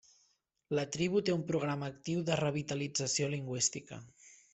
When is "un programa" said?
1.35-1.89